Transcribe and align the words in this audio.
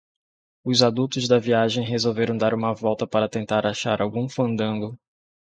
Os 0.65 0.81
adultos 0.81 1.27
da 1.27 1.37
viagem 1.37 1.85
resolveram 1.85 2.35
dar 2.35 2.55
uma 2.55 2.73
volta 2.73 3.05
para 3.05 3.29
tentar 3.29 3.67
achar 3.67 4.01
algum 4.01 4.27
fandango. 4.27 4.97